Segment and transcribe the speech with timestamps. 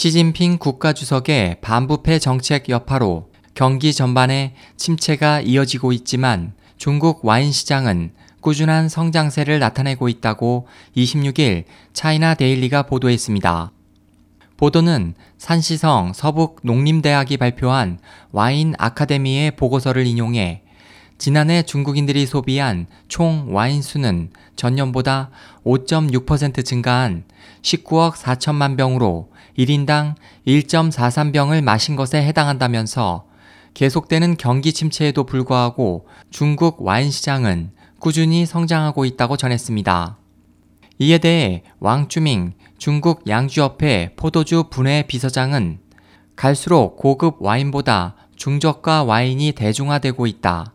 [0.00, 9.58] 시진핑 국가주석의 반부패 정책 여파로 경기 전반에 침체가 이어지고 있지만 중국 와인 시장은 꾸준한 성장세를
[9.58, 10.66] 나타내고 있다고
[10.96, 13.72] 26일 차이나 데일리가 보도했습니다.
[14.56, 17.98] 보도는 산시성 서북 농림대학이 발표한
[18.32, 20.62] 와인 아카데미의 보고서를 인용해
[21.20, 25.28] 지난해 중국인들이 소비한 총 와인 수는 전년보다
[25.66, 27.24] 5.6% 증가한
[27.60, 30.14] 19억 4천만 병으로 1인당
[30.46, 33.26] 1.43병을 마신 것에 해당한다면서
[33.74, 40.16] 계속되는 경기 침체에도 불구하고 중국 와인 시장은 꾸준히 성장하고 있다고 전했습니다.
[41.00, 45.80] 이에 대해 왕주밍 중국 양주협회 포도주 분해 비서장은
[46.34, 50.72] 갈수록 고급 와인보다 중저가 와인이 대중화되고 있다.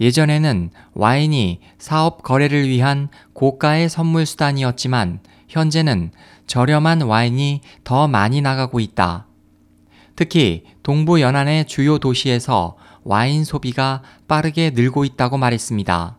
[0.00, 6.10] 예전에는 와인이 사업 거래를 위한 고가의 선물 수단이었지만 현재는
[6.46, 9.26] 저렴한 와인이 더 많이 나가고 있다.
[10.16, 16.18] 특히 동부 연안의 주요 도시에서 와인 소비가 빠르게 늘고 있다고 말했습니다.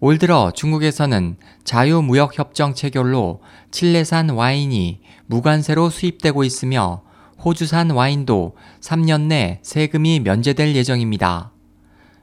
[0.00, 7.02] 올 들어 중국에서는 자유무역협정 체결로 칠레산 와인이 무관세로 수입되고 있으며
[7.44, 11.51] 호주산 와인도 3년 내 세금이 면제될 예정입니다.